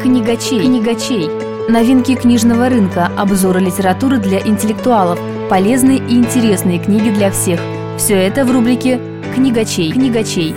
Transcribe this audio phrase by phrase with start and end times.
[0.00, 0.60] Книгачей.
[0.60, 1.28] Книгачей.
[1.68, 5.18] Новинки книжного рынка, обзоры литературы для интеллектуалов,
[5.50, 7.60] полезные и интересные книги для всех.
[7.98, 8.98] Все это в рубрике
[9.34, 9.92] «Книгачей».
[9.92, 10.54] Книгачей.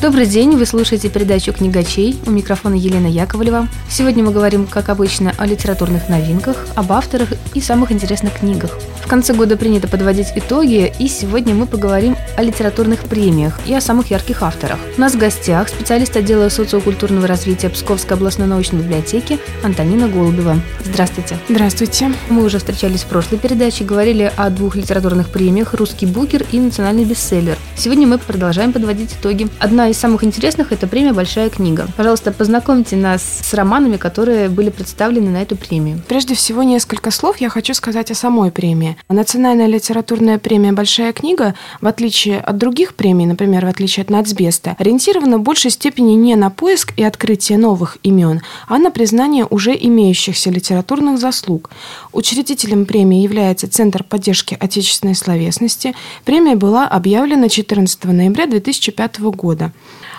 [0.00, 2.20] Добрый день, вы слушаете передачу «Книгачей».
[2.24, 3.66] У микрофона Елена Яковлева.
[3.90, 8.78] Сегодня мы говорим, как обычно, о литературных новинках, об авторах и самых интересных книгах.
[9.08, 13.80] В конце года принято подводить итоги, и сегодня мы поговорим о литературных премиях и о
[13.80, 14.78] самых ярких авторах.
[14.98, 20.60] У нас в гостях специалист отдела социокультурного развития Псковской областной научной библиотеки Антонина Голубева.
[20.84, 21.38] Здравствуйте.
[21.48, 22.12] Здравствуйте.
[22.28, 27.06] Мы уже встречались в прошлой передаче, говорили о двух литературных премиях «Русский букер» и «Национальный
[27.06, 27.56] бестселлер».
[27.76, 29.48] Сегодня мы продолжаем подводить итоги.
[29.58, 31.88] Одна из самых интересных– это премия «Большая книга».
[31.96, 36.02] Пожалуйста, познакомьте нас с романами, которые были представлены на эту премию.
[36.08, 38.97] Прежде всего, несколько слов я хочу сказать о самой премии.
[39.08, 44.76] Национальная литературная премия «Большая книга», в отличие от других премий, например, в отличие от «Нацбеста»,
[44.78, 49.74] ориентирована в большей степени не на поиск и открытие новых имен, а на признание уже
[49.74, 51.70] имеющихся литературных заслуг.
[52.12, 55.94] Учредителем премии является Центр поддержки отечественной словесности.
[56.24, 59.72] Премия была объявлена 14 ноября 2005 года.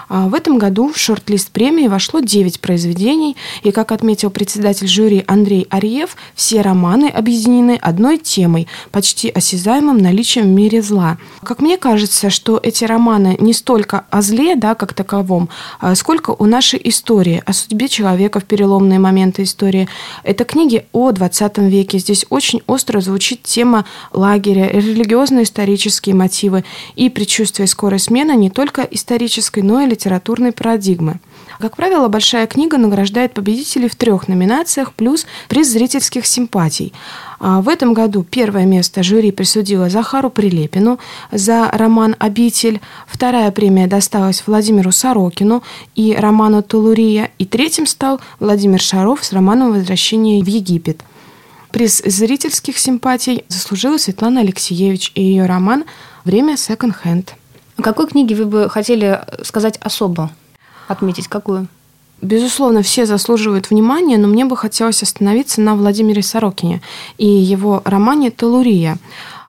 [0.09, 5.23] А в этом году в шорт-лист премии вошло 9 произведений, и, как отметил председатель жюри
[5.27, 11.17] Андрей Арьев, все романы объединены одной темой, почти осязаемым наличием в мире зла.
[11.43, 16.31] Как мне кажется, что эти романы не столько о зле, да, как таковом, а сколько
[16.31, 19.88] о нашей истории, о судьбе человека в переломные моменты истории.
[20.23, 21.99] Это книги о 20 веке.
[21.99, 26.63] Здесь очень остро звучит тема лагеря, религиозно-исторические мотивы
[26.95, 31.19] и предчувствие скорой смены не только исторической, но и литературной парадигмы.
[31.59, 36.94] Как правило, большая книга награждает победителей в трех номинациях плюс приз зрительских симпатий.
[37.39, 41.00] А в этом году первое место жюри присудило Захару Прилепину
[41.31, 45.63] за роман «Обитель», вторая премия досталась Владимиру Сорокину
[45.96, 51.03] и роману «Тулурия», и третьим стал Владимир Шаров с романом «Возвращение в Египет».
[51.72, 55.84] Приз зрительских симпатий заслужила Светлана Алексеевич и ее роман
[56.23, 57.35] «Время секонд-хенд».
[57.79, 60.31] О какой книге вы бы хотели сказать особо?
[60.90, 61.67] Отметить какую?
[62.22, 66.81] Безусловно, все заслуживают внимания, но мне бы хотелось остановиться на Владимире Сорокине
[67.17, 68.97] и его романе «Телурия».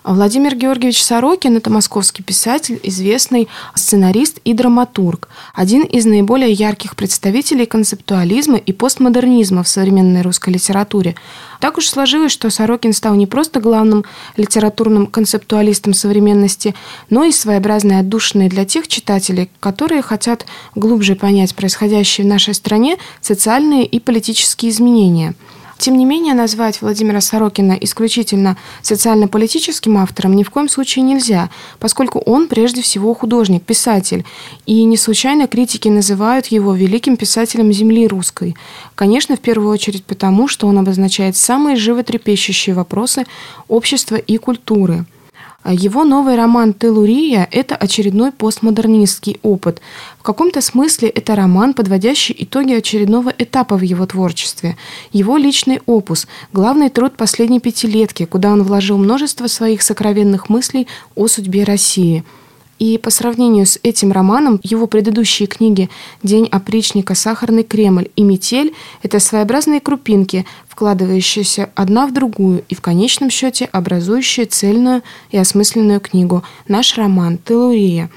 [0.03, 7.67] Владимир Георгиевич Сорокин– это московский писатель, известный сценарист и драматург, один из наиболее ярких представителей
[7.67, 11.17] концептуализма и постмодернизма в современной русской литературе.
[11.61, 14.07] Так уж сложилось, что Сорокин стал не просто главным
[14.39, 16.75] литературным концептуалистом современности,
[17.11, 22.97] но и своеобразной отдушиной для тех читателей, которые хотят глубже понять происходящие в нашей стране
[23.21, 25.35] социальные и политические изменения–
[25.81, 31.49] тем не менее, назвать Владимира Сорокина исключительно социально-политическим автором ни в коем случае нельзя,
[31.79, 34.25] поскольку он прежде всего художник, писатель,
[34.67, 38.57] и не случайно критики называют его великим писателем земли русской.
[38.95, 43.25] Конечно, в первую очередь потому, что он обозначает самые животрепещущие вопросы
[43.67, 45.07] общества и культуры–
[45.65, 49.81] его новый роман «Телурия»— это очередной постмодернистский опыт.
[50.19, 54.77] В каком-то смысле это роман, подводящий итоги очередного этапа в его творчестве.
[55.13, 61.29] Его личный опус, главный труд последней пятилетки, куда он вложил множество своих сокровенных мыслей о
[61.29, 62.25] судьбе России—
[62.81, 65.91] и по сравнению с этим романом, его предыдущие книги
[66.23, 72.81] «День опричника», «Сахарный Кремль» и «Метель»— это своеобразные крупинки, вкладывающиеся одна в другую и в
[72.81, 76.43] конечном счете образующие цельную и осмысленную книгу.
[76.67, 78.11] «Наш роман «Телурия»,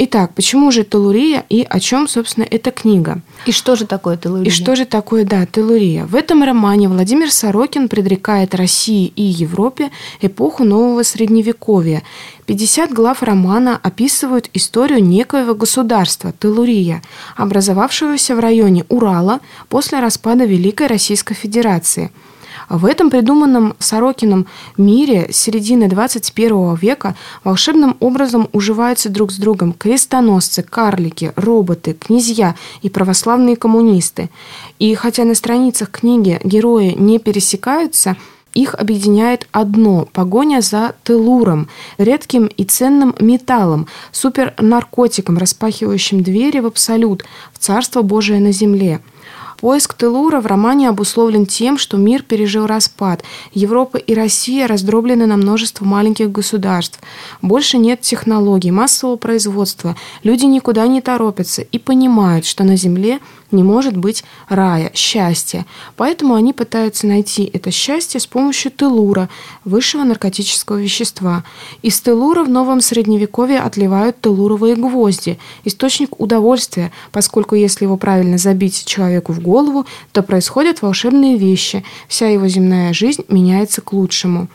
[0.00, 3.20] Итак, почему же телурия и о чем, собственно, эта книга?
[3.46, 4.46] И что же такое телурия?
[4.46, 6.04] И что же такое, да, телурия?
[6.04, 12.04] В этом романе Владимир Сорокин предрекает России и Европе эпоху нового средневековья.
[12.46, 17.02] 50 глав романа описывают историю некоего государства, Телурия,
[17.36, 22.12] образовавшегося в районе Урала после распада Великой Российской Федерации–
[22.68, 30.62] в этом придуманном Сорокином мире середины 21 века волшебным образом уживаются друг с другом крестоносцы,
[30.62, 34.28] карлики, роботы, князья и православные коммунисты.
[34.78, 38.16] И хотя на страницах книги герои не пересекаются,
[38.54, 47.24] их объединяет одно– погоня за телуром, редким и ценным металлом, супернаркотиком, распахивающим двери в абсолют,
[47.52, 49.00] в Царство Божие на земле–
[49.60, 53.24] Поиск Телура в романе обусловлен тем, что мир пережил распад.
[53.52, 57.00] Европа и Россия раздроблены на множество маленьких государств.
[57.42, 59.96] Больше нет технологий, массового производства.
[60.22, 63.18] Люди никуда не торопятся и понимают, что на Земле
[63.50, 65.66] не может быть рая, счастья.
[65.96, 69.28] Поэтому они пытаются найти это счастье с помощью телура,
[69.64, 71.44] высшего наркотического вещества.
[71.82, 78.84] Из телура в новом средневековье отливают телуровые гвозди, источник удовольствия, поскольку если его правильно забить
[78.84, 84.48] человеку в голову, то происходят волшебные вещи, вся его земная жизнь меняется к лучшему.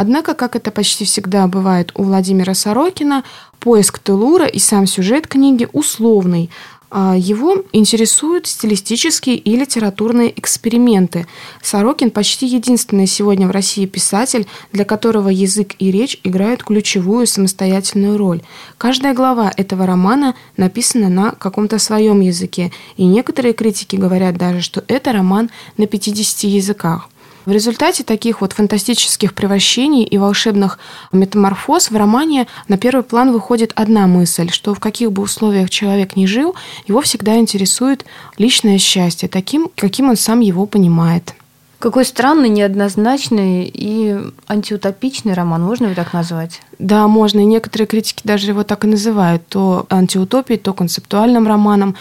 [0.00, 3.24] Однако, как это почти всегда бывает у Владимира Сорокина,
[3.58, 6.50] поиск Телура и сам сюжет книги условный.
[6.90, 11.26] А его интересуют стилистические и литературные эксперименты.
[11.62, 18.16] Сорокин почти единственный сегодня в России писатель, для которого язык и речь играют ключевую самостоятельную
[18.16, 18.40] роль.
[18.78, 24.82] Каждая глава этого романа написана на каком-то своем языке, и некоторые критики говорят даже, что
[24.88, 27.10] это роман на 50 языках.
[27.48, 30.78] В результате таких вот фантастических превращений и волшебных
[31.12, 36.14] метаморфоз в романе на первый план выходит одна мысль, что в каких бы условиях человек
[36.14, 36.54] ни жил,
[36.86, 38.04] его всегда интересует
[38.36, 41.32] личное счастье, таким, каким он сам его понимает.
[41.78, 46.60] Какой странный, неоднозначный и антиутопичный роман, можно его так назвать?
[46.78, 47.40] Да, можно.
[47.40, 49.46] И некоторые критики даже его так и называют.
[49.48, 51.96] То антиутопией, то концептуальным романом.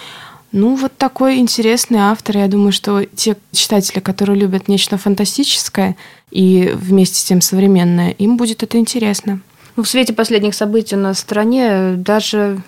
[0.58, 2.38] Ну, вот такой интересный автор.
[2.38, 5.96] Я думаю, что те читатели, которые любят нечто фантастическое
[6.32, 9.40] и вместе с тем современное, им будет это интересно.
[9.76, 12.60] Ну, в свете последних событий на стране даже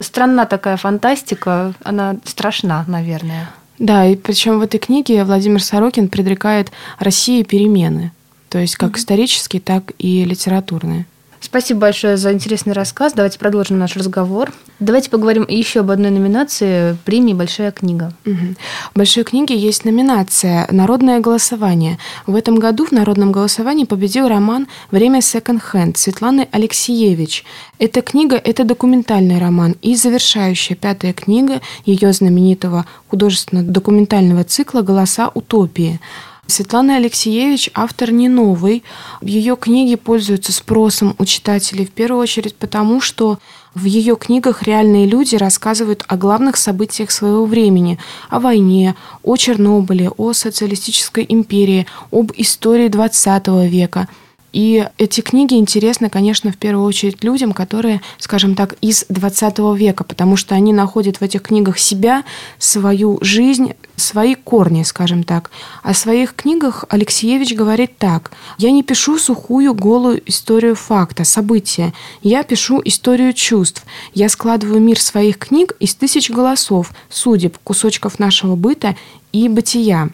[0.00, 3.50] странна такая фантастика, она страшна, наверное.
[3.78, 8.12] Да, и причем в этой книге Владимир Сорокин предрекает России перемены,
[8.48, 8.98] то есть как mm-hmm.
[8.98, 11.04] исторические, так и литературные.
[11.44, 13.12] Спасибо большое за интересный рассказ.
[13.12, 14.50] Давайте продолжим наш разговор.
[14.80, 18.14] Давайте поговорим еще об одной номинации премии «Большая книга».
[18.24, 18.54] Угу.
[18.94, 21.98] В «Большой книге» есть номинация «Народное голосование».
[22.26, 27.44] В этом году в народном голосовании победил роман «Время секонд-хенд» Светланы Алексеевич.
[27.78, 36.00] Эта книга– это документальный роман и завершающая пятая книга ее знаменитого художественно-документального цикла «Голоса утопии».
[36.46, 38.84] Светлана Алексеевич автор не новый.
[39.22, 43.38] Ее книги пользуются спросом у читателей в первую очередь потому, что
[43.74, 47.98] в ее книгах реальные люди рассказывают о главных событиях своего времени,
[48.28, 54.08] о войне, о Чернобыле, о социалистической империи, об истории XX века–
[54.54, 60.04] и эти книги интересны, конечно, в первую очередь людям, которые, скажем так, из 20 века,
[60.04, 62.22] потому что они находят в этих книгах себя,
[62.60, 65.50] свою жизнь, свои корни, скажем так.
[65.82, 68.30] О своих книгах Алексеевич говорит так.
[68.56, 71.92] «Я не пишу сухую, голую историю факта, события.
[72.22, 73.84] Я пишу историю чувств.
[74.12, 78.94] Я складываю мир своих книг из тысяч голосов, судеб, кусочков нашего быта
[79.32, 80.10] и бытия.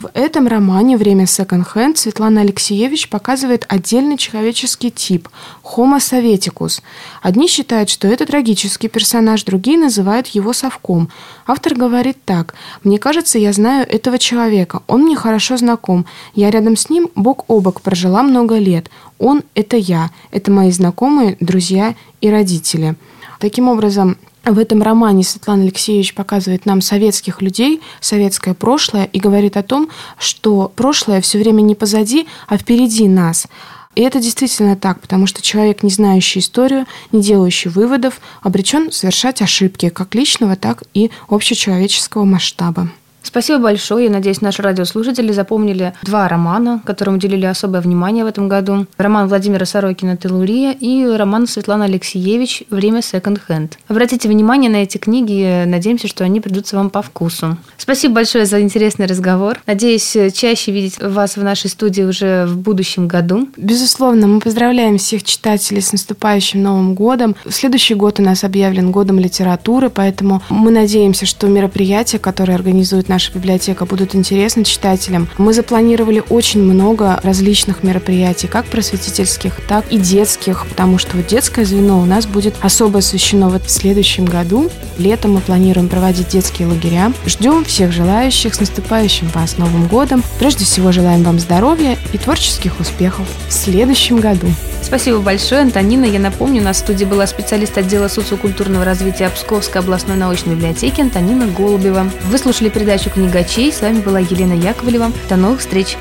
[0.00, 5.28] В этом романе «Время секонд-хенд» Светлана Алексеевич показывает отдельный человеческий тип–
[5.64, 6.82] Homo советикус.
[7.20, 11.08] Одни считают, что это трагический персонаж, другие называют его совком.
[11.48, 12.54] Автор говорит так
[12.84, 16.06] «Мне кажется, я знаю этого человека, он мне хорошо знаком,
[16.36, 20.70] я рядом с ним бок о бок прожила много лет, он– это я, это мои
[20.70, 22.94] знакомые, друзья и родители».
[23.38, 29.56] Таким образом, в этом романе Светлана Алексеевич показывает нам советских людей, советское прошлое и говорит
[29.56, 29.88] о том,
[30.18, 33.46] что прошлое все время не позади, а впереди нас.
[33.94, 39.42] И это действительно так, потому что человек, не знающий историю, не делающий выводов, обречен совершать
[39.42, 42.90] ошибки как личного, так и общечеловеческого масштаба.
[43.28, 44.06] Спасибо большое.
[44.06, 48.86] Я надеюсь, наши радиослушатели запомнили два романа, которым уделили особое внимание в этом году.
[48.96, 53.76] Роман Владимира Сорокина «Телурия» и роман Светланы Алексеевич «Время секонд-хенд».
[53.86, 55.64] Обратите внимание на эти книги.
[55.66, 57.58] Надеемся, что они придутся вам по вкусу.
[57.76, 59.60] Спасибо большое за интересный разговор.
[59.66, 63.46] Надеюсь, чаще видеть вас в нашей студии уже в будущем году.
[63.58, 67.36] Безусловно, мы поздравляем всех читателей с наступающим Новым годом.
[67.46, 73.17] Следующий год у нас объявлен годом литературы, поэтому мы надеемся, что мероприятия, которые организует наш
[73.18, 75.28] наша библиотека будут интересны читателям.
[75.38, 81.64] Мы запланировали очень много различных мероприятий, как просветительских, так и детских, потому что вот детское
[81.64, 84.70] звено у нас будет особо освещено в следующем году.
[84.98, 87.12] Летом мы планируем проводить детские лагеря.
[87.26, 90.22] Ждем всех желающих с наступающим вас Новым годом.
[90.38, 94.46] Прежде всего желаем вам здоровья и творческих успехов в следующем году.
[94.82, 96.04] Спасибо большое, Антонина.
[96.04, 101.00] Я напомню, у нас в студии была специалист отдела социокультурного развития Псковской областной научной библиотеки
[101.00, 102.08] Антонина Голубева.
[102.30, 103.72] Вы слушали передачу передачу «Книгачей».
[103.72, 105.10] С вами была Елена Яковлева.
[105.28, 105.96] До новых встреч!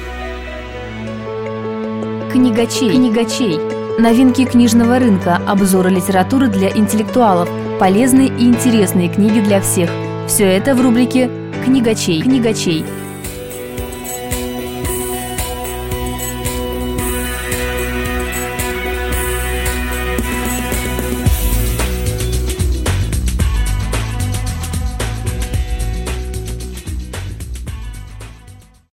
[2.32, 2.90] Книгачей.
[2.90, 3.60] Книгачей.
[4.00, 7.50] Новинки книжного рынка, обзоры литературы для интеллектуалов,
[7.80, 9.90] полезные и интересные книги для всех.
[10.28, 11.30] Все это в рубрике
[11.66, 12.22] «Книгачей».
[12.22, 12.86] Книгачей.